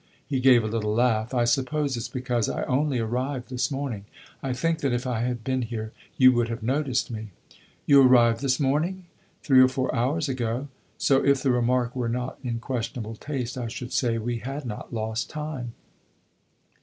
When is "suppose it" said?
1.45-2.01